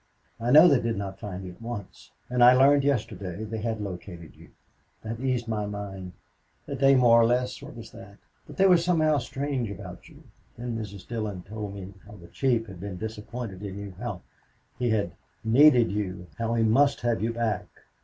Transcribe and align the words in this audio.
"I 0.39 0.49
know 0.49 0.67
they 0.67 0.81
did 0.81 0.97
not 0.97 1.19
find 1.19 1.43
you 1.45 1.51
at 1.51 1.61
once. 1.61 2.09
And 2.27 2.43
I 2.43 2.53
learned 2.55 2.83
yesterday 2.83 3.43
they 3.43 3.59
had 3.61 3.79
located 3.79 4.35
you. 4.35 4.49
That 5.03 5.19
eased 5.19 5.47
my 5.47 5.67
mind. 5.67 6.13
A 6.67 6.73
day 6.73 6.95
more 6.95 7.21
or 7.21 7.25
less 7.27 7.61
what 7.61 7.75
was 7.75 7.91
that?... 7.91 8.17
But 8.47 8.57
they 8.57 8.65
were 8.65 8.77
somehow 8.77 9.19
strange 9.19 9.69
about 9.69 10.09
you. 10.09 10.23
Then 10.57 10.75
Mrs. 10.75 11.07
Dillon 11.07 11.43
told 11.43 11.75
me 11.75 11.93
how 12.07 12.13
the 12.13 12.29
chief 12.29 12.65
had 12.65 12.79
been 12.79 12.97
disappointed 12.97 13.61
in 13.61 13.77
you 13.77 13.93
how 13.99 14.23
he 14.79 14.89
had 14.89 15.11
needed 15.43 15.91
you 15.91 16.25
how 16.39 16.55
he 16.55 16.63
must 16.63 17.01
have 17.01 17.21
you 17.21 17.31
back." 17.33 17.67